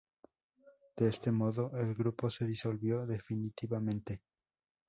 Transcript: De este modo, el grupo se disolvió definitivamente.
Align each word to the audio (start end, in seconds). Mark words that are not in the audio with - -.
De 0.97 1.07
este 1.09 1.31
modo, 1.31 1.77
el 1.77 1.93
grupo 1.93 2.31
se 2.31 2.47
disolvió 2.47 3.05
definitivamente. 3.05 4.23